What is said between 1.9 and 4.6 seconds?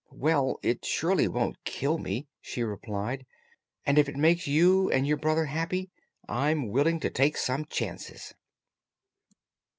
me," she replied; "and, if it makes